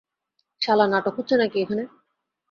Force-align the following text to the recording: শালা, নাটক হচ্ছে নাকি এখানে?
শালা, 0.61 0.85
নাটক 0.87 1.13
হচ্ছে 1.17 1.35
নাকি 1.37 1.57
এখানে? 1.63 1.83